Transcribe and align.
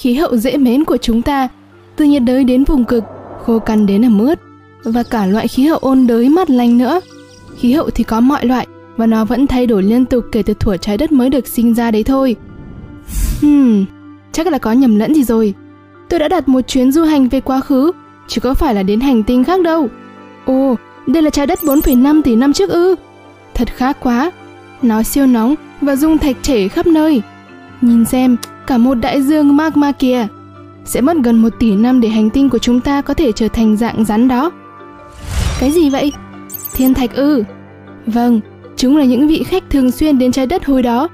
khí 0.00 0.14
hậu 0.14 0.36
dễ 0.36 0.56
mến 0.56 0.84
của 0.84 0.96
chúng 0.96 1.22
ta, 1.22 1.48
từ 1.96 2.04
nhiệt 2.04 2.22
đới 2.22 2.44
đến 2.44 2.64
vùng 2.64 2.84
cực, 2.84 3.04
khô 3.44 3.58
cằn 3.58 3.86
đến 3.86 4.04
ẩm 4.04 4.18
ướt, 4.18 4.38
và 4.84 5.02
cả 5.02 5.26
loại 5.26 5.48
khí 5.48 5.66
hậu 5.66 5.78
ôn 5.78 6.06
đới 6.06 6.28
mát 6.28 6.50
lành 6.50 6.78
nữa. 6.78 7.00
Khí 7.58 7.72
hậu 7.72 7.90
thì 7.90 8.04
có 8.04 8.20
mọi 8.20 8.46
loại, 8.46 8.66
và 8.96 9.06
nó 9.06 9.24
vẫn 9.24 9.46
thay 9.46 9.66
đổi 9.66 9.82
liên 9.82 10.04
tục 10.04 10.24
kể 10.32 10.42
từ 10.42 10.54
thuở 10.54 10.76
trái 10.76 10.98
đất 10.98 11.12
mới 11.12 11.30
được 11.30 11.46
sinh 11.46 11.74
ra 11.74 11.90
đấy 11.90 12.04
thôi. 12.04 12.36
Hmm, 13.40 13.84
chắc 14.32 14.46
là 14.46 14.58
có 14.58 14.72
nhầm 14.72 14.98
lẫn 14.98 15.14
gì 15.14 15.24
rồi. 15.24 15.54
Tôi 16.08 16.20
đã 16.20 16.28
đặt 16.28 16.48
một 16.48 16.60
chuyến 16.60 16.92
du 16.92 17.04
hành 17.04 17.28
về 17.28 17.40
quá 17.40 17.60
khứ, 17.60 17.92
chứ 18.28 18.40
có 18.40 18.54
phải 18.54 18.74
là 18.74 18.82
đến 18.82 19.00
hành 19.00 19.22
tinh 19.22 19.44
khác 19.44 19.60
đâu. 19.62 19.88
Ồ, 20.44 20.76
đây 21.06 21.22
là 21.22 21.30
trái 21.30 21.46
đất 21.46 21.58
4,5 21.62 22.22
tỷ 22.22 22.36
năm 22.36 22.52
trước 22.52 22.70
ư. 22.70 22.94
Thật 23.54 23.68
khác 23.76 23.96
quá. 24.00 24.30
Nó 24.82 25.02
siêu 25.02 25.26
nóng 25.26 25.54
và 25.80 25.96
dung 25.96 26.18
thạch 26.18 26.36
chảy 26.42 26.68
khắp 26.68 26.86
nơi. 26.86 27.22
Nhìn 27.80 28.04
xem, 28.04 28.36
cả 28.70 28.78
một 28.78 28.94
đại 28.94 29.22
dương 29.22 29.56
magma 29.56 29.92
kia 29.92 30.26
Sẽ 30.84 31.00
mất 31.00 31.16
gần 31.24 31.42
một 31.42 31.48
tỷ 31.58 31.76
năm 31.76 32.00
để 32.00 32.08
hành 32.08 32.30
tinh 32.30 32.50
của 32.50 32.58
chúng 32.58 32.80
ta 32.80 33.02
có 33.02 33.14
thể 33.14 33.32
trở 33.32 33.48
thành 33.48 33.76
dạng 33.76 34.04
rắn 34.04 34.28
đó. 34.28 34.50
Cái 35.60 35.70
gì 35.70 35.90
vậy? 35.90 36.12
Thiên 36.74 36.94
thạch 36.94 37.14
ư? 37.14 37.44
Vâng, 38.06 38.40
chúng 38.76 38.96
là 38.96 39.04
những 39.04 39.28
vị 39.28 39.42
khách 39.42 39.70
thường 39.70 39.90
xuyên 39.90 40.18
đến 40.18 40.32
trái 40.32 40.46
đất 40.46 40.66
hồi 40.66 40.82
đó. 40.82 41.08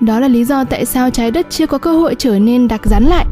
Đó 0.00 0.20
là 0.20 0.28
lý 0.28 0.44
do 0.44 0.64
tại 0.64 0.84
sao 0.84 1.10
trái 1.10 1.30
đất 1.30 1.46
chưa 1.50 1.66
có 1.66 1.78
cơ 1.78 1.92
hội 1.92 2.14
trở 2.18 2.38
nên 2.38 2.68
đặc 2.68 2.80
rắn 2.84 3.04
lại. 3.04 3.26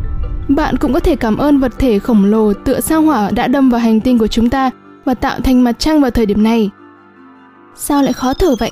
Bạn 0.48 0.76
cũng 0.76 0.92
có 0.92 1.00
thể 1.00 1.16
cảm 1.16 1.36
ơn 1.36 1.58
vật 1.58 1.72
thể 1.78 1.98
khổng 1.98 2.24
lồ 2.24 2.52
tựa 2.52 2.80
sao 2.80 3.02
hỏa 3.02 3.30
đã 3.30 3.48
đâm 3.48 3.70
vào 3.70 3.80
hành 3.80 4.00
tinh 4.00 4.18
của 4.18 4.26
chúng 4.26 4.50
ta 4.50 4.70
và 5.04 5.14
tạo 5.14 5.40
thành 5.40 5.64
mặt 5.64 5.78
trăng 5.78 6.00
vào 6.00 6.10
thời 6.10 6.26
điểm 6.26 6.42
này. 6.42 6.70
Sao 7.74 8.02
lại 8.02 8.12
khó 8.12 8.34
thở 8.34 8.56
vậy? 8.56 8.70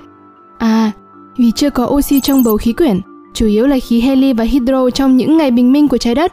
À, 0.59 0.91
vì 1.37 1.51
chưa 1.51 1.71
có 1.71 1.87
oxy 1.87 2.21
trong 2.21 2.45
bầu 2.45 2.57
khí 2.57 2.73
quyển, 2.73 3.01
chủ 3.35 3.47
yếu 3.47 3.67
là 3.67 3.79
khí 3.79 4.01
heli 4.01 4.33
và 4.33 4.45
hydro 4.45 4.91
trong 4.91 5.17
những 5.17 5.39
ngày 5.39 5.51
bình 5.51 5.73
minh 5.73 5.89
của 5.89 5.99
trái 5.99 6.15
đất. 6.15 6.33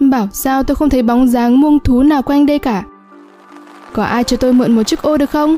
Bảo 0.00 0.28
sao 0.32 0.62
tôi 0.62 0.74
không 0.74 0.90
thấy 0.90 1.02
bóng 1.02 1.28
dáng 1.28 1.60
muông 1.60 1.78
thú 1.80 2.02
nào 2.02 2.22
quanh 2.22 2.46
đây 2.46 2.58
cả. 2.58 2.84
Có 3.92 4.02
ai 4.02 4.24
cho 4.24 4.36
tôi 4.36 4.52
mượn 4.52 4.72
một 4.72 4.82
chiếc 4.82 5.02
ô 5.02 5.16
được 5.16 5.30
không? 5.30 5.56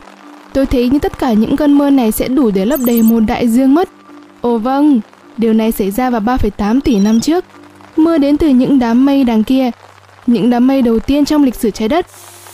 Tôi 0.53 0.67
thấy 0.67 0.89
như 0.89 0.99
tất 0.99 1.19
cả 1.19 1.33
những 1.33 1.57
cơn 1.57 1.79
mưa 1.79 1.91
này 1.91 2.13
sẽ 2.13 2.29
đủ 2.29 2.51
để 2.51 2.65
lấp 2.65 2.81
đầy 2.87 3.03
một 3.03 3.21
đại 3.21 3.49
dương 3.49 3.75
mất. 3.75 3.89
Ồ 4.41 4.59
vâng, 4.59 5.01
điều 5.37 5.53
này 5.53 5.73
xảy 5.73 5.91
ra 5.91 6.11
vào 6.11 6.21
3,8 6.21 6.81
tỷ 6.81 7.01
năm 7.01 7.21
trước. 7.21 7.45
Mưa 7.97 8.19
đến 8.19 8.37
từ 8.37 8.49
những 8.49 8.79
đám 8.79 9.05
mây 9.05 9.25
đằng 9.25 9.45
kia, 9.45 9.71
những 10.27 10.51
đám 10.51 10.67
mây 10.67 10.83
đầu 10.83 10.99
tiên 10.99 11.25
trong 11.25 11.45
lịch 11.45 11.55
sử 11.55 11.71
trái 11.71 11.89
đất. 11.89 12.07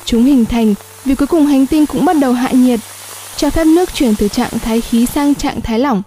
Chúng 0.05 0.25
hình 0.25 0.45
thành 0.45 0.75
vì 1.05 1.15
cuối 1.15 1.27
cùng 1.27 1.47
hành 1.47 1.67
tinh 1.67 1.87
cũng 1.87 2.05
bắt 2.05 2.17
đầu 2.21 2.33
hạ 2.33 2.51
nhiệt, 2.53 2.81
cho 3.37 3.51
phép 3.51 3.65
nước 3.65 3.95
chuyển 3.95 4.15
từ 4.19 4.29
trạng 4.29 4.51
thái 4.63 4.81
khí 4.81 5.07
sang 5.07 5.35
trạng 5.35 5.61
thái 5.61 5.79
lỏng. 5.79 6.03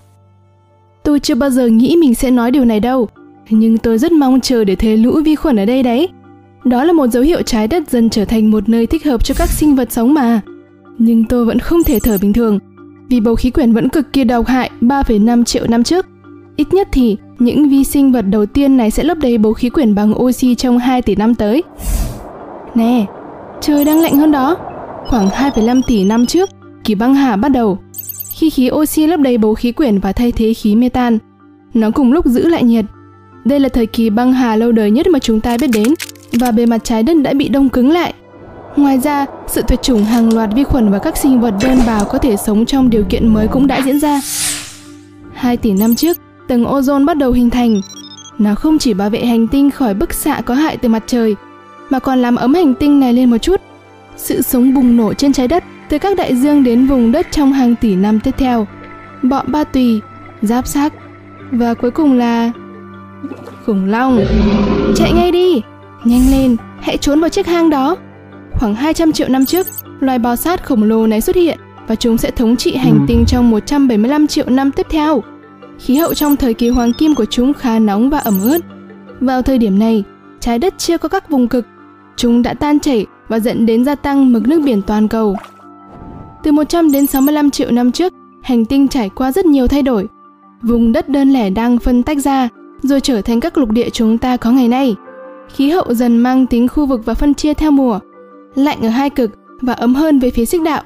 Tôi 1.09 1.19
chưa 1.19 1.35
bao 1.35 1.49
giờ 1.49 1.67
nghĩ 1.67 1.95
mình 1.95 2.15
sẽ 2.15 2.31
nói 2.31 2.51
điều 2.51 2.65
này 2.65 2.79
đâu, 2.79 3.07
nhưng 3.49 3.77
tôi 3.77 3.97
rất 3.97 4.11
mong 4.11 4.39
chờ 4.41 4.63
để 4.63 4.75
thấy 4.75 4.97
lũ 4.97 5.21
vi 5.25 5.35
khuẩn 5.35 5.59
ở 5.59 5.65
đây 5.65 5.83
đấy. 5.83 6.09
Đó 6.63 6.83
là 6.83 6.93
một 6.93 7.07
dấu 7.07 7.23
hiệu 7.23 7.41
trái 7.41 7.67
đất 7.67 7.89
dần 7.89 8.09
trở 8.09 8.25
thành 8.25 8.51
một 8.51 8.69
nơi 8.69 8.87
thích 8.87 9.05
hợp 9.05 9.23
cho 9.23 9.35
các 9.37 9.49
sinh 9.49 9.75
vật 9.75 9.91
sống 9.91 10.13
mà. 10.13 10.41
Nhưng 10.97 11.25
tôi 11.25 11.45
vẫn 11.45 11.59
không 11.59 11.83
thể 11.83 11.99
thở 11.99 12.17
bình 12.21 12.33
thường, 12.33 12.59
vì 13.09 13.19
bầu 13.19 13.35
khí 13.35 13.51
quyển 13.51 13.73
vẫn 13.73 13.89
cực 13.89 14.13
kỳ 14.13 14.23
độc 14.23 14.47
hại 14.47 14.71
3,5 14.81 15.43
triệu 15.43 15.67
năm 15.67 15.83
trước. 15.83 16.05
Ít 16.55 16.73
nhất 16.73 16.87
thì 16.91 17.17
những 17.39 17.69
vi 17.69 17.83
sinh 17.83 18.11
vật 18.11 18.21
đầu 18.21 18.45
tiên 18.45 18.77
này 18.77 18.91
sẽ 18.91 19.03
lấp 19.03 19.17
đầy 19.17 19.37
bầu 19.37 19.53
khí 19.53 19.69
quyển 19.69 19.95
bằng 19.95 20.21
oxy 20.21 20.55
trong 20.55 20.77
2 20.77 21.01
tỷ 21.01 21.15
năm 21.15 21.35
tới. 21.35 21.63
Nè, 22.75 23.05
trời 23.61 23.85
đang 23.85 23.99
lạnh 23.99 24.15
hơn 24.15 24.31
đó. 24.31 24.57
Khoảng 25.07 25.29
2,5 25.29 25.81
tỷ 25.87 26.03
năm 26.03 26.25
trước, 26.25 26.49
kỳ 26.83 26.95
băng 26.95 27.13
hà 27.13 27.35
bắt 27.35 27.49
đầu. 27.49 27.79
Khi 28.39 28.49
khí 28.49 28.69
oxy 28.71 29.07
lấp 29.07 29.19
đầy 29.19 29.37
bầu 29.37 29.53
khí 29.53 29.71
quyển 29.71 29.99
và 29.99 30.11
thay 30.11 30.31
thế 30.31 30.53
khí 30.53 30.75
metan, 30.75 31.17
nó 31.73 31.91
cùng 31.91 32.13
lúc 32.13 32.25
giữ 32.25 32.47
lại 32.47 32.63
nhiệt. 32.63 32.85
Đây 33.45 33.59
là 33.59 33.69
thời 33.69 33.85
kỳ 33.85 34.09
băng 34.09 34.33
hà 34.33 34.55
lâu 34.55 34.71
đời 34.71 34.91
nhất 34.91 35.07
mà 35.07 35.19
chúng 35.19 35.41
ta 35.41 35.57
biết 35.61 35.67
đến 35.67 35.87
và 36.33 36.51
bề 36.51 36.65
mặt 36.65 36.77
trái 36.83 37.03
đất 37.03 37.17
đã 37.21 37.33
bị 37.33 37.49
đông 37.49 37.69
cứng 37.69 37.91
lại. 37.91 38.13
Ngoài 38.75 38.99
ra, 38.99 39.25
sự 39.47 39.61
tuyệt 39.67 39.81
chủng 39.81 40.03
hàng 40.03 40.33
loạt 40.33 40.49
vi 40.55 40.63
khuẩn 40.63 40.91
và 40.91 40.99
các 40.99 41.17
sinh 41.17 41.41
vật 41.41 41.53
đơn 41.61 41.77
bào 41.87 42.05
có 42.05 42.17
thể 42.17 42.35
sống 42.35 42.65
trong 42.65 42.89
điều 42.89 43.03
kiện 43.03 43.33
mới 43.33 43.47
cũng 43.47 43.67
đã 43.67 43.81
diễn 43.85 43.99
ra. 43.99 44.21
2 45.33 45.57
tỷ 45.57 45.71
năm 45.71 45.95
trước, 45.95 46.17
tầng 46.47 46.65
ozone 46.65 47.05
bắt 47.05 47.17
đầu 47.17 47.31
hình 47.31 47.49
thành. 47.49 47.81
Nó 48.37 48.55
không 48.55 48.77
chỉ 48.77 48.93
bảo 48.93 49.09
vệ 49.09 49.25
hành 49.25 49.47
tinh 49.47 49.71
khỏi 49.71 49.93
bức 49.93 50.13
xạ 50.13 50.41
có 50.45 50.53
hại 50.53 50.77
từ 50.77 50.89
mặt 50.89 51.03
trời, 51.07 51.35
mà 51.89 51.99
còn 51.99 52.19
làm 52.19 52.35
ấm 52.35 52.53
hành 52.53 52.73
tinh 52.73 52.99
này 52.99 53.13
lên 53.13 53.29
một 53.29 53.37
chút. 53.37 53.61
Sự 54.17 54.41
sống 54.41 54.73
bùng 54.73 54.97
nổ 54.97 55.13
trên 55.13 55.33
trái 55.33 55.47
đất 55.47 55.63
từ 55.89 55.97
các 55.97 56.17
đại 56.17 56.35
dương 56.35 56.63
đến 56.63 56.85
vùng 56.85 57.11
đất 57.11 57.27
trong 57.31 57.53
hàng 57.53 57.75
tỷ 57.75 57.95
năm 57.95 58.19
tiếp 58.19 58.35
theo. 58.37 58.67
Bọ 59.23 59.43
ba 59.47 59.63
tùy, 59.63 60.01
giáp 60.41 60.67
xác 60.67 60.93
và 61.51 61.73
cuối 61.73 61.91
cùng 61.91 62.17
là 62.17 62.51
khủng 63.65 63.85
long. 63.85 64.19
Chạy 64.95 65.11
ngay 65.13 65.31
đi, 65.31 65.61
nhanh 66.03 66.31
lên, 66.31 66.55
hãy 66.81 66.97
trốn 66.97 67.19
vào 67.19 67.29
chiếc 67.29 67.47
hang 67.47 67.69
đó. 67.69 67.95
Khoảng 68.51 68.75
200 68.75 69.11
triệu 69.11 69.29
năm 69.29 69.45
trước, 69.45 69.67
loài 69.99 70.19
bò 70.19 70.35
sát 70.35 70.63
khổng 70.63 70.83
lồ 70.83 71.07
này 71.07 71.21
xuất 71.21 71.35
hiện 71.35 71.59
và 71.87 71.95
chúng 71.95 72.17
sẽ 72.17 72.31
thống 72.31 72.55
trị 72.55 72.75
hành 72.75 73.05
tinh 73.07 73.23
trong 73.27 73.49
175 73.49 74.27
triệu 74.27 74.49
năm 74.49 74.71
tiếp 74.71 74.87
theo. 74.89 75.23
Khí 75.79 75.95
hậu 75.95 76.13
trong 76.13 76.35
thời 76.35 76.53
kỳ 76.53 76.69
hoàng 76.69 76.93
kim 76.93 77.15
của 77.15 77.25
chúng 77.25 77.53
khá 77.53 77.79
nóng 77.79 78.09
và 78.09 78.19
ẩm 78.19 78.39
ướt. 78.43 78.61
Vào 79.19 79.41
thời 79.41 79.57
điểm 79.57 79.79
này, 79.79 80.03
trái 80.39 80.59
đất 80.59 80.73
chưa 80.77 80.97
có 80.97 81.09
các 81.09 81.29
vùng 81.29 81.47
cực. 81.47 81.65
Chúng 82.15 82.41
đã 82.41 82.53
tan 82.53 82.79
chảy 82.79 83.05
và 83.27 83.39
dẫn 83.39 83.65
đến 83.65 83.85
gia 83.85 83.95
tăng 83.95 84.33
mực 84.33 84.47
nước 84.47 84.61
biển 84.65 84.81
toàn 84.81 85.07
cầu. 85.07 85.37
Từ 86.43 86.51
100 86.51 86.91
đến 86.91 87.05
65 87.05 87.51
triệu 87.51 87.71
năm 87.71 87.91
trước, 87.91 88.13
hành 88.41 88.65
tinh 88.65 88.87
trải 88.87 89.09
qua 89.09 89.31
rất 89.31 89.45
nhiều 89.45 89.67
thay 89.67 89.81
đổi. 89.81 90.07
Vùng 90.61 90.91
đất 90.91 91.09
đơn 91.09 91.29
lẻ 91.29 91.49
đang 91.49 91.79
phân 91.79 92.03
tách 92.03 92.17
ra, 92.17 92.49
rồi 92.83 93.01
trở 93.01 93.21
thành 93.21 93.39
các 93.39 93.57
lục 93.57 93.71
địa 93.71 93.89
chúng 93.89 94.17
ta 94.17 94.37
có 94.37 94.51
ngày 94.51 94.67
nay. 94.67 94.95
Khí 95.55 95.69
hậu 95.69 95.93
dần 95.93 96.17
mang 96.17 96.47
tính 96.47 96.67
khu 96.67 96.85
vực 96.85 97.01
và 97.05 97.13
phân 97.13 97.33
chia 97.33 97.53
theo 97.53 97.71
mùa, 97.71 97.99
lạnh 98.55 98.81
ở 98.81 98.89
hai 98.89 99.09
cực 99.09 99.31
và 99.61 99.73
ấm 99.73 99.95
hơn 99.95 100.19
về 100.19 100.29
phía 100.29 100.45
xích 100.45 100.61
đạo. 100.61 100.83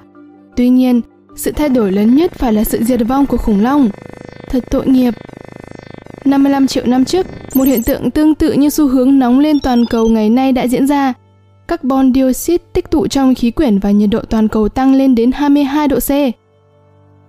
Tuy 0.55 0.69
nhiên, 0.69 1.01
sự 1.35 1.51
thay 1.51 1.69
đổi 1.69 1.91
lớn 1.91 2.15
nhất 2.15 2.31
phải 2.31 2.53
là 2.53 2.63
sự 2.63 2.83
diệt 2.83 3.01
vong 3.07 3.25
của 3.25 3.37
khủng 3.37 3.63
long. 3.63 3.89
Thật 4.49 4.63
tội 4.69 4.87
nghiệp. 4.87 5.13
55 6.25 6.67
triệu 6.67 6.85
năm 6.85 7.05
trước, 7.05 7.25
một 7.53 7.63
hiện 7.63 7.83
tượng 7.83 8.11
tương 8.11 8.35
tự 8.35 8.53
như 8.53 8.69
xu 8.69 8.87
hướng 8.87 9.19
nóng 9.19 9.39
lên 9.39 9.59
toàn 9.59 9.85
cầu 9.85 10.09
ngày 10.09 10.29
nay 10.29 10.51
đã 10.51 10.67
diễn 10.67 10.87
ra. 10.87 11.13
Carbon 11.67 12.13
dioxide 12.13 12.63
tích 12.73 12.91
tụ 12.91 13.07
trong 13.07 13.35
khí 13.35 13.51
quyển 13.51 13.79
và 13.79 13.91
nhiệt 13.91 14.09
độ 14.09 14.19
toàn 14.19 14.47
cầu 14.47 14.69
tăng 14.69 14.95
lên 14.95 15.15
đến 15.15 15.31
22 15.31 15.87
độ 15.87 15.99
C. 15.99 16.09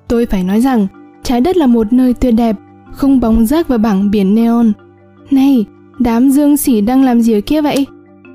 Tôi 0.08 0.26
phải 0.26 0.44
nói 0.44 0.60
rằng, 0.60 0.86
trái 1.22 1.40
đất 1.40 1.56
là 1.56 1.66
một 1.66 1.92
nơi 1.92 2.14
tuyệt 2.14 2.34
đẹp, 2.34 2.56
không 2.92 3.20
bóng 3.20 3.46
rác 3.46 3.68
và 3.68 3.78
bảng 3.78 4.10
biển 4.10 4.34
neon. 4.34 4.72
Này, 5.30 5.64
đám 5.98 6.30
dương 6.30 6.56
xỉ 6.56 6.80
đang 6.80 7.04
làm 7.04 7.22
gì 7.22 7.32
ở 7.32 7.40
kia 7.40 7.60
vậy? 7.60 7.86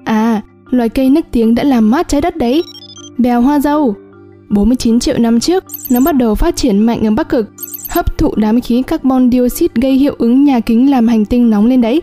À, 0.06 0.42
loài 0.70 0.90
cây 0.90 1.10
nức 1.10 1.26
tiếng 1.32 1.56
đã 1.56 1.64
làm 1.64 1.92
mát 1.92 2.08
trái 2.08 2.22
đất 2.22 2.38
đấy. 2.38 2.64
Bèo 3.18 3.42
hoa 3.42 3.60
dâu. 3.60 3.96
49 4.50 5.00
triệu 5.00 5.18
năm 5.18 5.40
trước, 5.40 5.64
nó 5.92 6.00
bắt 6.00 6.16
đầu 6.16 6.36
phát 6.36 6.56
triển 6.56 6.80
mạnh 6.80 7.08
ở 7.08 7.12
Bắc 7.12 7.30
Cực, 7.30 7.50
hấp 7.90 8.18
thụ 8.18 8.36
đám 8.36 8.62
khí 8.62 8.81
carbon 8.81 9.31
dioxide 9.31 9.74
gây 9.81 9.94
hiệu 9.94 10.16
ứng 10.18 10.44
nhà 10.44 10.60
kính 10.60 10.92
làm 10.92 11.08
hành 11.08 11.26
tinh 11.26 11.50
nóng 11.50 11.66
lên 11.66 11.81
đấy. 11.81 12.02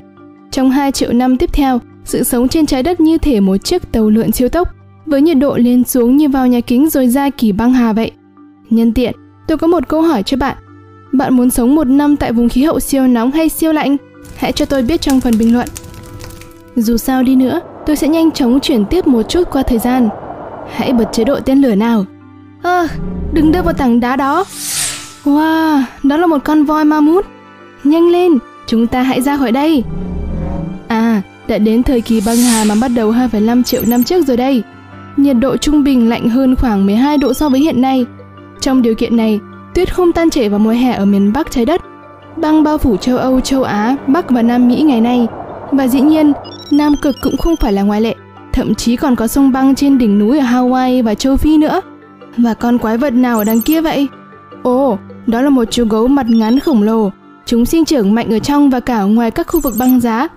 Trong 0.50 0.70
2 0.70 0.92
triệu 0.92 1.12
năm 1.12 1.36
tiếp 1.36 1.50
theo, 1.52 1.80
sự 2.06 2.22
sống 2.22 2.48
trên 2.48 2.66
trái 2.66 2.82
đất 2.82 3.00
như 3.00 3.18
thể 3.18 3.40
một 3.40 3.56
chiếc 3.56 3.92
tàu 3.92 4.10
lượn 4.10 4.32
siêu 4.32 4.48
tốc, 4.48 4.68
với 5.06 5.22
nhiệt 5.22 5.38
độ 5.38 5.56
lên 5.56 5.84
xuống 5.84 6.16
như 6.16 6.28
vào 6.28 6.46
nhà 6.46 6.60
kính 6.60 6.88
rồi 6.90 7.08
ra 7.08 7.30
kỳ 7.30 7.52
băng 7.52 7.72
hà 7.72 7.92
vậy. 7.92 8.10
Nhân 8.70 8.92
tiện, 8.92 9.14
tôi 9.48 9.58
có 9.58 9.66
một 9.66 9.88
câu 9.88 10.02
hỏi 10.02 10.22
cho 10.22 10.36
bạn. 10.36 10.56
Bạn 11.12 11.34
muốn 11.34 11.50
sống 11.50 11.74
một 11.74 11.86
năm 11.86 12.16
tại 12.16 12.32
vùng 12.32 12.48
khí 12.48 12.64
hậu 12.64 12.80
siêu 12.80 13.06
nóng 13.06 13.30
hay 13.30 13.48
siêu 13.48 13.72
lạnh? 13.72 13.96
Hãy 14.36 14.52
cho 14.52 14.64
tôi 14.64 14.82
biết 14.82 15.00
trong 15.00 15.20
phần 15.20 15.38
bình 15.38 15.54
luận. 15.54 15.68
Dù 16.76 16.96
sao 16.96 17.22
đi 17.22 17.36
nữa, 17.36 17.60
tôi 17.86 17.96
sẽ 17.96 18.08
nhanh 18.08 18.30
chóng 18.30 18.60
chuyển 18.60 18.84
tiếp 18.84 19.06
một 19.06 19.22
chút 19.22 19.48
qua 19.52 19.62
thời 19.62 19.78
gian. 19.78 20.08
Hãy 20.70 20.92
bật 20.92 21.12
chế 21.12 21.24
độ 21.24 21.40
tên 21.40 21.58
lửa 21.58 21.74
nào. 21.74 22.04
Ơ, 22.62 22.86
à, 22.86 22.88
đừng 23.32 23.52
đưa 23.52 23.62
vào 23.62 23.74
tảng 23.74 24.00
đá 24.00 24.16
đó. 24.16 24.44
Wow, 25.24 25.82
đó 26.02 26.16
là 26.16 26.26
một 26.26 26.44
con 26.44 26.64
voi 26.64 26.84
ma 26.84 27.00
mút. 27.00 27.26
Nhanh 27.84 28.08
lên, 28.08 28.38
chúng 28.66 28.86
ta 28.86 29.02
hãy 29.02 29.22
ra 29.22 29.36
khỏi 29.36 29.52
đây. 29.52 29.84
Đã 31.48 31.58
đến 31.58 31.82
thời 31.82 32.00
kỳ 32.00 32.20
băng 32.26 32.36
hà 32.36 32.64
mà 32.64 32.74
bắt 32.80 32.88
đầu 32.88 33.12
2,5 33.12 33.62
triệu 33.62 33.82
năm 33.86 34.04
trước 34.04 34.26
rồi 34.26 34.36
đây. 34.36 34.62
Nhiệt 35.16 35.36
độ 35.36 35.56
trung 35.56 35.84
bình 35.84 36.08
lạnh 36.08 36.28
hơn 36.28 36.56
khoảng 36.56 36.86
12 36.86 37.18
độ 37.18 37.34
so 37.34 37.48
với 37.48 37.60
hiện 37.60 37.80
nay. 37.80 38.06
Trong 38.60 38.82
điều 38.82 38.94
kiện 38.94 39.16
này, 39.16 39.40
tuyết 39.74 39.94
không 39.94 40.12
tan 40.12 40.30
chảy 40.30 40.48
vào 40.48 40.58
mùa 40.58 40.70
hè 40.70 40.92
ở 40.92 41.04
miền 41.04 41.32
Bắc 41.32 41.50
trái 41.50 41.64
đất. 41.64 41.80
Băng 42.36 42.62
bao 42.62 42.78
phủ 42.78 42.96
châu 42.96 43.16
Âu, 43.16 43.40
châu 43.40 43.62
Á, 43.62 43.96
Bắc 44.06 44.30
và 44.30 44.42
Nam 44.42 44.68
Mỹ 44.68 44.82
ngày 44.82 45.00
nay. 45.00 45.26
Và 45.70 45.88
dĩ 45.88 46.00
nhiên, 46.00 46.32
Nam 46.70 46.94
Cực 47.02 47.16
cũng 47.22 47.36
không 47.36 47.56
phải 47.56 47.72
là 47.72 47.82
ngoại 47.82 48.00
lệ. 48.00 48.14
Thậm 48.52 48.74
chí 48.74 48.96
còn 48.96 49.16
có 49.16 49.26
sông 49.26 49.52
băng 49.52 49.74
trên 49.74 49.98
đỉnh 49.98 50.18
núi 50.18 50.38
ở 50.38 50.44
Hawaii 50.44 51.02
và 51.02 51.14
châu 51.14 51.36
Phi 51.36 51.58
nữa. 51.58 51.80
Và 52.36 52.54
con 52.54 52.78
quái 52.78 52.98
vật 52.98 53.12
nào 53.12 53.38
ở 53.38 53.44
đằng 53.44 53.60
kia 53.60 53.80
vậy? 53.80 54.08
Ồ, 54.62 54.98
đó 55.26 55.40
là 55.42 55.50
một 55.50 55.64
chú 55.70 55.84
gấu 55.84 56.08
mặt 56.08 56.26
ngắn 56.28 56.60
khổng 56.60 56.82
lồ. 56.82 57.10
Chúng 57.46 57.64
sinh 57.64 57.84
trưởng 57.84 58.14
mạnh 58.14 58.32
ở 58.32 58.38
trong 58.38 58.70
và 58.70 58.80
cả 58.80 59.02
ngoài 59.02 59.30
các 59.30 59.46
khu 59.46 59.60
vực 59.60 59.74
băng 59.78 60.00
giá. 60.00 60.28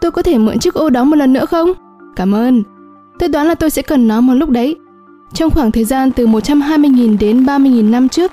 Tôi 0.00 0.10
có 0.10 0.22
thể 0.22 0.38
mượn 0.38 0.58
chiếc 0.58 0.74
ô 0.74 0.90
đó 0.90 1.04
một 1.04 1.16
lần 1.16 1.32
nữa 1.32 1.46
không? 1.46 1.72
Cảm 2.16 2.34
ơn. 2.34 2.62
Tôi 3.18 3.28
đoán 3.28 3.46
là 3.46 3.54
tôi 3.54 3.70
sẽ 3.70 3.82
cần 3.82 4.08
nó 4.08 4.20
một 4.20 4.34
lúc 4.34 4.50
đấy. 4.50 4.76
Trong 5.32 5.50
khoảng 5.50 5.72
thời 5.72 5.84
gian 5.84 6.12
từ 6.12 6.26
120.000 6.26 7.18
đến 7.18 7.44
30.000 7.44 7.90
năm 7.90 8.08
trước, 8.08 8.32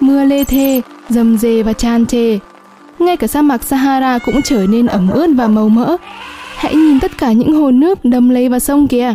mưa 0.00 0.24
lê 0.24 0.44
thê, 0.44 0.82
dầm 1.08 1.38
dề 1.38 1.62
và 1.62 1.72
tràn 1.72 2.06
trề. 2.06 2.38
Ngay 2.98 3.16
cả 3.16 3.26
sa 3.26 3.42
mạc 3.42 3.62
Sahara 3.62 4.18
cũng 4.18 4.42
trở 4.42 4.66
nên 4.66 4.86
ẩm 4.86 5.10
ướt 5.10 5.30
và 5.36 5.48
màu 5.48 5.68
mỡ. 5.68 5.96
Hãy 6.56 6.74
nhìn 6.74 7.00
tất 7.00 7.18
cả 7.18 7.32
những 7.32 7.52
hồ 7.52 7.70
nước 7.70 8.04
đầm 8.04 8.28
lầy 8.28 8.48
và 8.48 8.58
sông 8.58 8.88
kìa. 8.88 9.14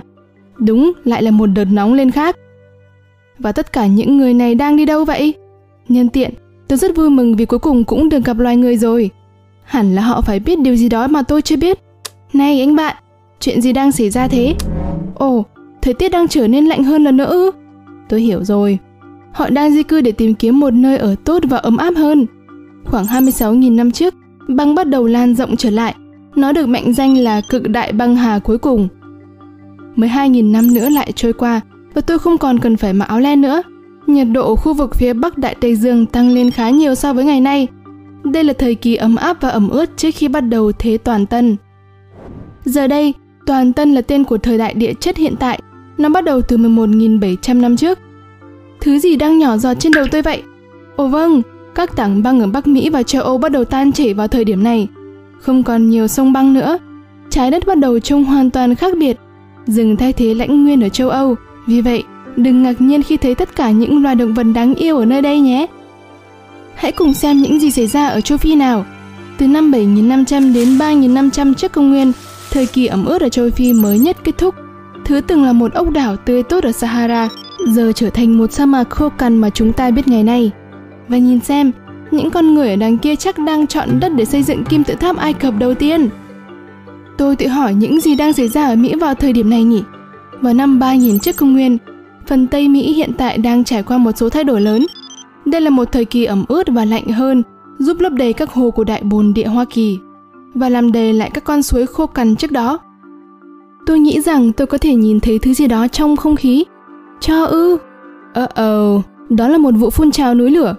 Đúng, 0.58 0.92
lại 1.04 1.24
là 1.24 1.32
một 1.32 1.46
đợt 1.46 1.66
nóng 1.66 1.94
lên 1.94 2.12
khác. 2.12 2.36
Và 3.40 3.52
tất 3.52 3.74
cả 3.74 3.86
những 3.86 4.18
người 4.18 4.34
này 4.34 4.56
đang 4.56 4.76
đi 4.76 4.86
đâu 4.86 5.06
vậy? 5.06 5.34
Nhân 5.90 6.10
tiện, 6.10 6.34
tôi 6.68 6.78
rất 6.78 6.96
vui 6.96 7.10
mừng 7.10 7.36
vì 7.36 7.46
cuối 7.46 7.60
cùng 7.60 7.84
cũng 7.84 8.10
được 8.10 8.26
gặp 8.26 8.40
loài 8.40 8.58
người 8.58 8.78
rồi. 8.78 9.10
Hẳn 9.64 9.96
là 9.96 10.02
họ 10.02 10.22
phải 10.22 10.40
biết 10.40 10.60
điều 10.60 10.76
gì 10.76 10.90
đó 10.90 11.08
mà 11.08 11.22
tôi 11.22 11.42
chưa 11.42 11.56
biết. 11.56 11.80
Này 12.34 12.60
anh 12.60 12.76
bạn, 12.76 12.96
chuyện 13.40 13.62
gì 13.62 13.74
đang 13.74 13.92
xảy 13.92 14.10
ra 14.10 14.28
thế? 14.28 14.56
Ồ, 15.16 15.46
thời 15.82 15.94
tiết 15.94 16.10
đang 16.10 16.28
trở 16.28 16.48
nên 16.48 16.66
lạnh 16.66 16.84
hơn 16.84 17.04
lần 17.04 17.18
nữa 17.18 17.26
ư? 17.26 17.52
Tôi 18.10 18.22
hiểu 18.22 18.44
rồi. 18.44 18.78
Họ 19.34 19.50
đang 19.50 19.72
di 19.72 19.84
cư 19.84 20.02
để 20.02 20.12
tìm 20.12 20.34
kiếm 20.34 20.60
một 20.60 20.74
nơi 20.74 20.98
ở 20.98 21.16
tốt 21.24 21.44
và 21.50 21.58
ấm 21.58 21.78
áp 21.78 21.94
hơn. 21.98 22.26
Khoảng 22.86 23.06
26.000 23.06 23.76
năm 23.76 23.92
trước, 23.92 24.14
băng 24.48 24.76
bắt 24.76 24.88
đầu 24.88 25.08
lan 25.08 25.36
rộng 25.36 25.58
trở 25.58 25.70
lại. 25.70 25.96
Nó 26.36 26.52
được 26.52 26.68
mệnh 26.68 26.94
danh 26.94 27.18
là 27.18 27.42
cực 27.42 27.70
đại 27.70 27.92
băng 27.92 28.16
hà 28.16 28.40
cuối 28.40 28.58
cùng. 28.58 28.88
12.000 29.96 30.52
năm 30.52 30.74
nữa 30.74 30.90
lại 30.90 31.12
trôi 31.12 31.34
qua 31.34 31.62
và 31.94 32.02
tôi 32.02 32.20
không 32.20 32.38
còn 32.38 32.60
cần 32.60 32.78
phải 32.78 32.94
mặc 32.94 33.06
áo 33.06 33.20
len 33.20 33.42
nữa. 33.42 33.62
Nhiệt 34.08 34.28
độ 34.32 34.50
ở 34.50 34.56
khu 34.56 34.74
vực 34.74 34.96
phía 34.96 35.14
Bắc 35.14 35.38
Đại 35.38 35.56
Tây 35.62 35.76
Dương 35.76 36.06
tăng 36.06 36.30
lên 36.30 36.52
khá 36.52 36.70
nhiều 36.70 36.96
so 36.96 37.14
với 37.14 37.26
ngày 37.26 37.42
nay. 37.42 37.68
Đây 38.24 38.44
là 38.44 38.54
thời 38.54 38.76
kỳ 38.76 38.96
ấm 38.96 39.16
áp 39.16 39.38
và 39.42 39.50
ẩm 39.50 39.70
ướt 39.70 39.98
trước 39.98 40.10
khi 40.16 40.28
bắt 40.28 40.42
đầu 40.42 40.72
thế 40.72 40.98
toàn 40.98 41.26
tân. 41.26 41.58
Giờ 42.66 42.88
đây, 42.88 43.14
toàn 43.46 43.74
tân 43.74 43.94
là 43.94 44.02
tên 44.02 44.24
của 44.24 44.38
thời 44.38 44.58
đại 44.58 44.74
địa 44.74 44.94
chất 44.94 45.18
hiện 45.18 45.36
tại. 45.40 45.60
Nó 45.98 46.10
bắt 46.10 46.24
đầu 46.24 46.42
từ 46.42 46.58
11.700 46.58 47.60
năm 47.60 47.78
trước. 47.78 48.00
Thứ 48.82 49.00
gì 49.00 49.16
đang 49.16 49.40
nhỏ 49.40 49.58
giọt 49.58 49.74
trên 49.74 49.92
đầu 49.92 50.06
tôi 50.12 50.22
vậy? 50.22 50.44
Ồ 50.96 51.08
vâng, 51.08 51.42
các 51.76 51.96
tảng 51.96 52.24
băng 52.24 52.40
ở 52.40 52.48
Bắc 52.48 52.68
Mỹ 52.68 52.90
và 52.90 53.04
châu 53.04 53.24
Âu 53.24 53.38
bắt 53.38 53.52
đầu 53.52 53.66
tan 53.66 53.92
chảy 53.92 54.14
vào 54.14 54.28
thời 54.28 54.46
điểm 54.46 54.64
này. 54.64 54.88
Không 55.40 55.64
còn 55.64 55.90
nhiều 55.90 56.08
sông 56.08 56.34
băng 56.34 56.54
nữa. 56.54 56.78
Trái 57.30 57.52
đất 57.52 57.66
bắt 57.68 57.78
đầu 57.78 58.00
trông 58.00 58.24
hoàn 58.24 58.50
toàn 58.50 58.76
khác 58.76 58.94
biệt. 58.98 59.18
Rừng 59.66 59.96
thay 59.96 60.14
thế 60.14 60.34
lãnh 60.34 60.64
nguyên 60.64 60.84
ở 60.84 60.90
châu 60.90 61.10
Âu. 61.10 61.36
Vì 61.68 61.82
vậy, 61.82 62.04
đừng 62.36 62.64
ngạc 62.64 62.82
nhiên 62.82 63.04
khi 63.04 63.18
thấy 63.18 63.36
tất 63.36 63.56
cả 63.56 63.72
những 63.72 64.04
loài 64.04 64.16
động 64.16 64.34
vật 64.34 64.44
đáng 64.44 64.76
yêu 64.76 64.98
ở 64.98 65.06
nơi 65.06 65.22
đây 65.22 65.40
nhé. 65.40 65.68
Hãy 66.76 66.92
cùng 66.92 67.14
xem 67.14 67.42
những 67.42 67.60
gì 67.60 67.72
xảy 67.72 67.88
ra 67.88 68.08
ở 68.08 68.22
châu 68.22 68.38
Phi 68.38 68.56
nào. 68.56 68.86
Từ 69.38 69.48
năm 69.48 69.72
7.500 69.72 70.54
đến 70.54 70.78
3.500 70.78 71.54
trước 71.54 71.72
công 71.72 71.90
nguyên, 71.90 72.12
thời 72.52 72.66
kỳ 72.66 72.86
ẩm 72.86 73.06
ướt 73.06 73.22
ở 73.22 73.30
châu 73.30 73.50
Phi 73.50 73.74
mới 73.74 74.00
nhất 74.00 74.18
kết 74.24 74.38
thúc. 74.38 74.56
Thứ 75.06 75.22
từng 75.22 75.44
là 75.44 75.54
một 75.54 75.74
ốc 75.74 75.90
đảo 75.90 76.16
tươi 76.16 76.44
tốt 76.44 76.64
ở 76.64 76.72
Sahara, 76.72 77.30
giờ 77.68 77.92
trở 77.96 78.10
thành 78.10 78.38
một 78.38 78.52
sa 78.52 78.66
mạc 78.66 78.90
khô 78.90 79.10
cằn 79.10 79.38
mà 79.38 79.50
chúng 79.50 79.74
ta 79.74 79.92
biết 79.92 80.08
ngày 80.08 80.24
nay. 80.24 80.52
Và 81.08 81.18
nhìn 81.18 81.40
xem, 81.40 81.72
những 82.12 82.32
con 82.32 82.54
người 82.54 82.70
ở 82.70 82.76
đằng 82.76 82.98
kia 82.98 83.16
chắc 83.16 83.40
đang 83.40 83.68
chọn 83.68 84.00
đất 84.00 84.12
để 84.16 84.26
xây 84.26 84.44
dựng 84.44 84.64
kim 84.64 84.84
tự 84.84 84.94
tháp 84.94 85.18
Ai 85.18 85.34
Cập 85.34 85.54
đầu 85.60 85.74
tiên. 85.74 86.10
Tôi 87.18 87.36
tự 87.36 87.48
hỏi 87.48 87.74
những 87.74 88.00
gì 88.02 88.16
đang 88.16 88.34
xảy 88.34 88.48
ra 88.48 88.68
ở 88.68 88.76
Mỹ 88.76 88.96
vào 88.96 89.14
thời 89.14 89.34
điểm 89.34 89.50
này 89.50 89.64
nhỉ? 89.64 89.84
Vào 90.42 90.54
năm 90.54 90.80
3000 90.80 91.20
trước 91.20 91.36
công 91.36 91.54
nguyên, 91.54 91.78
phần 92.28 92.48
Tây 92.48 92.68
Mỹ 92.68 92.94
hiện 92.94 93.12
tại 93.18 93.38
đang 93.38 93.64
trải 93.64 93.84
qua 93.84 93.98
một 93.98 94.18
số 94.18 94.30
thay 94.30 94.44
đổi 94.44 94.62
lớn. 94.62 94.86
Đây 95.46 95.62
là 95.62 95.70
một 95.70 95.92
thời 95.92 96.06
kỳ 96.06 96.26
ẩm 96.26 96.46
ướt 96.48 96.68
và 96.68 96.86
lạnh 96.86 97.08
hơn, 97.08 97.44
giúp 97.80 98.00
lấp 98.00 98.14
đầy 98.14 98.34
các 98.34 98.52
hồ 98.52 98.72
của 98.72 98.84
đại 98.84 99.02
bồn 99.04 99.34
địa 99.34 99.48
Hoa 99.48 99.66
Kỳ 99.66 100.00
và 100.54 100.70
làm 100.70 100.92
đầy 100.92 101.14
lại 101.14 101.32
các 101.34 101.44
con 101.44 101.64
suối 101.64 101.86
khô 101.86 102.06
cằn 102.06 102.36
trước 102.36 102.52
đó. 102.52 102.80
Tôi 103.86 104.00
nghĩ 104.00 104.22
rằng 104.22 104.52
tôi 104.52 104.68
có 104.68 104.78
thể 104.78 104.96
nhìn 104.96 105.20
thấy 105.20 105.40
thứ 105.40 105.54
gì 105.54 105.68
đó 105.68 105.88
trong 105.88 106.16
không 106.16 106.36
khí. 106.36 106.66
Cho 107.20 107.46
ư? 107.46 107.78
Ờ 108.34 108.44
uh 108.44 108.50
ờ, 108.56 108.96
-oh, 108.96 109.02
đó 109.30 109.48
là 109.48 109.58
một 109.58 109.72
vụ 109.72 109.90
phun 109.90 110.12
trào 110.12 110.36
núi 110.36 110.52
lửa 110.52 110.76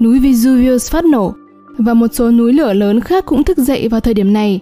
núi 0.00 0.18
Vesuvius 0.18 0.90
phát 0.90 1.04
nổ 1.04 1.34
và 1.78 1.94
một 1.94 2.08
số 2.12 2.30
núi 2.30 2.52
lửa 2.52 2.72
lớn 2.72 3.00
khác 3.00 3.26
cũng 3.26 3.44
thức 3.44 3.58
dậy 3.58 3.88
vào 3.88 4.00
thời 4.00 4.14
điểm 4.14 4.32
này. 4.32 4.60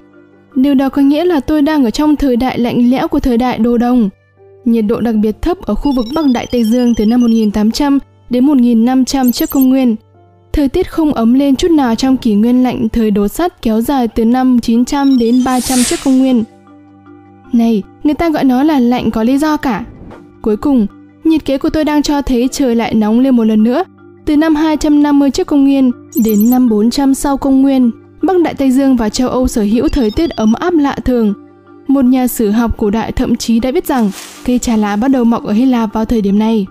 Điều 0.54 0.74
đó 0.74 0.88
có 0.88 1.02
nghĩa 1.02 1.24
là 1.24 1.40
tôi 1.40 1.62
đang 1.62 1.84
ở 1.84 1.90
trong 1.90 2.16
thời 2.16 2.36
đại 2.36 2.58
lạnh 2.58 2.90
lẽo 2.90 3.08
của 3.08 3.20
thời 3.20 3.38
đại 3.38 3.58
đồ 3.58 3.78
đồng. 3.78 4.08
Nhiệt 4.64 4.84
độ 4.88 5.00
đặc 5.00 5.14
biệt 5.14 5.42
thấp 5.42 5.58
ở 5.62 5.74
khu 5.74 5.92
vực 5.92 6.06
Bắc 6.14 6.24
Đại 6.34 6.46
Tây 6.50 6.64
Dương 6.64 6.94
từ 6.94 7.06
năm 7.06 7.20
1800 7.20 7.98
đến 8.30 8.46
1500 8.46 9.32
trước 9.32 9.50
công 9.50 9.68
nguyên. 9.68 9.96
Thời 10.54 10.68
tiết 10.68 10.90
không 10.90 11.14
ấm 11.14 11.34
lên 11.34 11.56
chút 11.56 11.70
nào 11.70 11.94
trong 11.94 12.16
kỷ 12.16 12.34
nguyên 12.34 12.62
lạnh 12.62 12.88
thời 12.88 13.10
đồ 13.10 13.28
sắt 13.28 13.62
kéo 13.62 13.80
dài 13.80 14.08
từ 14.08 14.24
năm 14.24 14.60
900 14.60 15.18
đến 15.18 15.44
300 15.44 15.78
trước 15.86 15.96
công 16.04 16.18
nguyên. 16.18 16.44
Này, 17.52 17.82
người 18.04 18.14
ta 18.14 18.30
gọi 18.30 18.44
nó 18.44 18.62
là 18.62 18.80
lạnh 18.80 19.10
có 19.10 19.22
lý 19.22 19.38
do 19.38 19.56
cả. 19.56 19.84
Cuối 20.42 20.56
cùng, 20.56 20.86
nhiệt 21.24 21.44
kế 21.44 21.58
của 21.58 21.70
tôi 21.70 21.84
đang 21.84 22.02
cho 22.02 22.22
thấy 22.22 22.48
trời 22.52 22.76
lại 22.76 22.94
nóng 22.94 23.20
lên 23.20 23.36
một 23.36 23.44
lần 23.44 23.62
nữa 23.62 23.84
từ 24.24 24.36
năm 24.36 24.54
250 24.54 25.30
trước 25.30 25.46
công 25.46 25.64
nguyên 25.64 25.90
đến 26.24 26.50
năm 26.50 26.68
400 26.68 27.14
sau 27.14 27.36
công 27.36 27.62
nguyên, 27.62 27.90
Bắc 28.22 28.40
Đại 28.40 28.54
Tây 28.54 28.70
Dương 28.70 28.96
và 28.96 29.08
châu 29.08 29.28
Âu 29.28 29.48
sở 29.48 29.62
hữu 29.62 29.88
thời 29.88 30.10
tiết 30.10 30.30
ấm 30.30 30.52
áp 30.52 30.74
lạ 30.74 30.96
thường. 31.04 31.34
Một 31.86 32.04
nhà 32.04 32.26
sử 32.26 32.50
học 32.50 32.78
cổ 32.78 32.90
đại 32.90 33.12
thậm 33.12 33.36
chí 33.36 33.60
đã 33.60 33.72
biết 33.72 33.86
rằng 33.86 34.10
cây 34.44 34.58
trà 34.58 34.76
lá 34.76 34.96
bắt 34.96 35.08
đầu 35.08 35.24
mọc 35.24 35.44
ở 35.44 35.52
Hy 35.52 35.66
Lạp 35.66 35.92
vào 35.92 36.04
thời 36.04 36.20
điểm 36.20 36.38
này. 36.38 36.66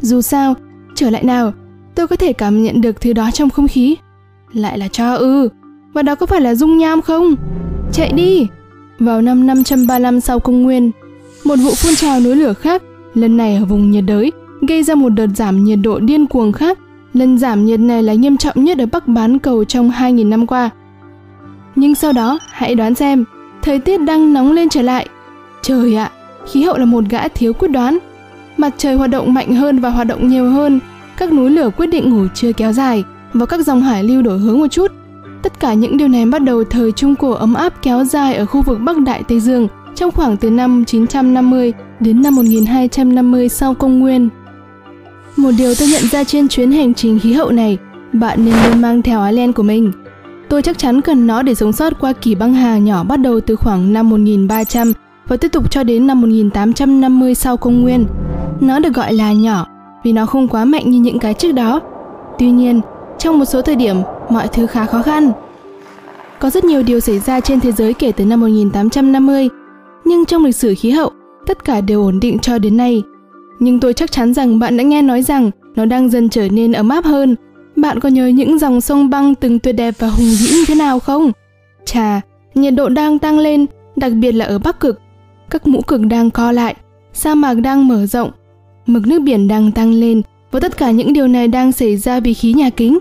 Dù 0.00 0.20
sao, 0.20 0.54
trở 0.94 1.10
lại 1.10 1.24
nào, 1.24 1.52
tôi 1.94 2.06
có 2.06 2.16
thể 2.16 2.32
cảm 2.32 2.62
nhận 2.62 2.80
được 2.80 3.00
thứ 3.00 3.12
đó 3.12 3.30
trong 3.30 3.50
không 3.50 3.68
khí. 3.68 3.96
Lại 4.52 4.78
là 4.78 4.88
cho 4.88 5.14
ư, 5.14 5.48
và 5.92 6.02
đó 6.02 6.14
có 6.14 6.26
phải 6.26 6.40
là 6.40 6.54
dung 6.54 6.78
nham 6.78 7.02
không? 7.02 7.34
Chạy 7.92 8.12
đi! 8.12 8.46
Vào 8.98 9.22
năm 9.22 9.46
535 9.46 10.20
sau 10.20 10.40
công 10.40 10.62
nguyên, 10.62 10.90
một 11.44 11.56
vụ 11.56 11.70
phun 11.74 11.94
trào 11.94 12.20
núi 12.20 12.36
lửa 12.36 12.52
khác, 12.52 12.82
lần 13.14 13.36
này 13.36 13.56
ở 13.56 13.64
vùng 13.64 13.90
nhiệt 13.90 14.04
đới, 14.06 14.32
gây 14.68 14.82
ra 14.82 14.94
một 14.94 15.08
đợt 15.08 15.26
giảm 15.26 15.64
nhiệt 15.64 15.78
độ 15.82 15.98
điên 15.98 16.26
cuồng 16.26 16.52
khác. 16.52 16.78
Lần 17.14 17.38
giảm 17.38 17.64
nhiệt 17.64 17.80
này 17.80 18.02
là 18.02 18.14
nghiêm 18.14 18.36
trọng 18.36 18.64
nhất 18.64 18.78
ở 18.78 18.86
Bắc 18.86 19.08
bán 19.08 19.38
cầu 19.38 19.64
trong 19.64 19.90
2.000 19.90 20.28
năm 20.28 20.46
qua. 20.46 20.70
Nhưng 21.76 21.94
sau 21.94 22.12
đó, 22.12 22.38
hãy 22.50 22.74
đoán 22.74 22.94
xem, 22.94 23.24
thời 23.62 23.78
tiết 23.78 23.98
đang 23.98 24.32
nóng 24.32 24.52
lên 24.52 24.68
trở 24.68 24.82
lại. 24.82 25.08
Trời 25.62 25.96
ạ, 25.96 26.10
khí 26.46 26.62
hậu 26.62 26.78
là 26.78 26.84
một 26.84 27.04
gã 27.10 27.28
thiếu 27.28 27.52
quyết 27.52 27.68
đoán. 27.68 27.98
Mặt 28.56 28.74
trời 28.78 28.94
hoạt 28.94 29.10
động 29.10 29.34
mạnh 29.34 29.54
hơn 29.54 29.78
và 29.78 29.90
hoạt 29.90 30.06
động 30.06 30.28
nhiều 30.28 30.50
hơn, 30.50 30.80
các 31.16 31.32
núi 31.32 31.50
lửa 31.50 31.70
quyết 31.76 31.86
định 31.86 32.10
ngủ 32.10 32.26
trưa 32.34 32.52
kéo 32.52 32.72
dài 32.72 33.04
và 33.32 33.46
các 33.46 33.60
dòng 33.66 33.82
hải 33.82 34.04
lưu 34.04 34.22
đổi 34.22 34.38
hướng 34.38 34.58
một 34.58 34.66
chút. 34.66 34.92
Tất 35.42 35.60
cả 35.60 35.74
những 35.74 35.96
điều 35.96 36.08
này 36.08 36.26
bắt 36.26 36.42
đầu 36.42 36.64
thời 36.64 36.92
Trung 36.92 37.14
Cổ 37.14 37.30
ấm 37.30 37.54
áp 37.54 37.82
kéo 37.82 38.04
dài 38.04 38.34
ở 38.34 38.46
khu 38.46 38.62
vực 38.62 38.78
Bắc 38.80 38.98
Đại 38.98 39.22
Tây 39.28 39.40
Dương 39.40 39.68
trong 39.94 40.10
khoảng 40.10 40.36
từ 40.36 40.50
năm 40.50 40.84
950 40.84 41.72
đến 42.00 42.22
năm 42.22 42.34
1250 42.34 43.48
sau 43.48 43.74
công 43.74 44.00
nguyên. 44.00 44.28
Một 45.36 45.50
điều 45.58 45.74
tôi 45.74 45.88
nhận 45.88 46.02
ra 46.08 46.24
trên 46.24 46.48
chuyến 46.48 46.72
hành 46.72 46.94
trình 46.94 47.18
khí 47.18 47.32
hậu 47.32 47.50
này, 47.50 47.78
bạn 48.12 48.44
nên 48.44 48.54
luôn 48.64 48.82
mang 48.82 49.02
theo 49.02 49.20
áo 49.20 49.32
len 49.32 49.52
của 49.52 49.62
mình. 49.62 49.92
Tôi 50.48 50.62
chắc 50.62 50.78
chắn 50.78 51.00
cần 51.00 51.26
nó 51.26 51.42
để 51.42 51.54
sống 51.54 51.72
sót 51.72 52.00
qua 52.00 52.12
kỳ 52.12 52.34
băng 52.34 52.54
hà 52.54 52.78
nhỏ 52.78 53.04
bắt 53.04 53.16
đầu 53.16 53.40
từ 53.40 53.56
khoảng 53.56 53.92
năm 53.92 54.10
1300 54.10 54.92
và 55.28 55.36
tiếp 55.36 55.48
tục 55.48 55.70
cho 55.70 55.82
đến 55.82 56.06
năm 56.06 56.20
1850 56.20 57.34
sau 57.34 57.56
công 57.56 57.82
nguyên. 57.82 58.06
Nó 58.60 58.78
được 58.78 58.94
gọi 58.94 59.12
là 59.14 59.32
nhỏ 59.32 59.66
vì 60.04 60.12
nó 60.12 60.26
không 60.26 60.48
quá 60.48 60.64
mạnh 60.64 60.90
như 60.90 60.98
những 60.98 61.18
cái 61.18 61.34
trước 61.34 61.52
đó. 61.52 61.80
Tuy 62.38 62.50
nhiên, 62.50 62.80
trong 63.18 63.38
một 63.38 63.44
số 63.44 63.62
thời 63.62 63.76
điểm, 63.76 63.96
mọi 64.28 64.48
thứ 64.48 64.66
khá 64.66 64.86
khó 64.86 65.02
khăn. 65.02 65.32
Có 66.38 66.50
rất 66.50 66.64
nhiều 66.64 66.82
điều 66.82 67.00
xảy 67.00 67.18
ra 67.18 67.40
trên 67.40 67.60
thế 67.60 67.72
giới 67.72 67.94
kể 67.94 68.12
từ 68.12 68.24
năm 68.24 68.40
1850, 68.40 69.48
nhưng 70.04 70.24
trong 70.24 70.44
lịch 70.44 70.56
sử 70.56 70.74
khí 70.78 70.90
hậu, 70.90 71.10
tất 71.46 71.64
cả 71.64 71.80
đều 71.80 72.02
ổn 72.02 72.20
định 72.20 72.38
cho 72.38 72.58
đến 72.58 72.76
nay 72.76 73.02
nhưng 73.58 73.80
tôi 73.80 73.92
chắc 73.92 74.12
chắn 74.12 74.34
rằng 74.34 74.58
bạn 74.58 74.76
đã 74.76 74.84
nghe 74.84 75.02
nói 75.02 75.22
rằng 75.22 75.50
nó 75.76 75.84
đang 75.84 76.10
dần 76.10 76.28
trở 76.28 76.48
nên 76.48 76.72
ấm 76.72 76.88
áp 76.88 77.04
hơn. 77.04 77.36
Bạn 77.76 78.00
có 78.00 78.08
nhớ 78.08 78.26
những 78.26 78.58
dòng 78.58 78.80
sông 78.80 79.10
băng 79.10 79.34
từng 79.34 79.58
tuyệt 79.58 79.76
đẹp 79.76 79.94
và 79.98 80.08
hùng 80.08 80.28
vĩ 80.40 80.46
như 80.56 80.64
thế 80.66 80.74
nào 80.74 80.98
không? 80.98 81.32
Chà, 81.84 82.20
nhiệt 82.54 82.74
độ 82.74 82.88
đang 82.88 83.18
tăng 83.18 83.38
lên, 83.38 83.66
đặc 83.96 84.12
biệt 84.12 84.32
là 84.32 84.44
ở 84.44 84.58
Bắc 84.58 84.80
Cực. 84.80 85.00
Các 85.50 85.66
mũ 85.66 85.80
cực 85.80 86.00
đang 86.00 86.30
co 86.30 86.52
lại, 86.52 86.74
sa 87.12 87.34
mạc 87.34 87.54
đang 87.54 87.88
mở 87.88 88.06
rộng, 88.06 88.30
mực 88.86 89.06
nước 89.06 89.22
biển 89.22 89.48
đang 89.48 89.72
tăng 89.72 89.92
lên 89.92 90.22
và 90.50 90.60
tất 90.60 90.76
cả 90.76 90.90
những 90.90 91.12
điều 91.12 91.28
này 91.28 91.48
đang 91.48 91.72
xảy 91.72 91.96
ra 91.96 92.20
vì 92.20 92.34
khí 92.34 92.52
nhà 92.52 92.70
kính. 92.70 92.98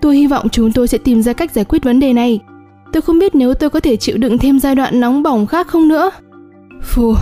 Tôi 0.00 0.16
hy 0.16 0.26
vọng 0.26 0.48
chúng 0.48 0.72
tôi 0.72 0.88
sẽ 0.88 0.98
tìm 0.98 1.22
ra 1.22 1.32
cách 1.32 1.52
giải 1.52 1.64
quyết 1.64 1.84
vấn 1.84 2.00
đề 2.00 2.12
này. 2.12 2.40
Tôi 2.92 3.02
không 3.02 3.18
biết 3.18 3.34
nếu 3.34 3.54
tôi 3.54 3.70
có 3.70 3.80
thể 3.80 3.96
chịu 3.96 4.16
đựng 4.16 4.38
thêm 4.38 4.60
giai 4.60 4.74
đoạn 4.74 5.00
nóng 5.00 5.22
bỏng 5.22 5.46
khác 5.46 5.66
không 5.68 5.88
nữa. 5.88 6.10
Phù, 6.82 7.14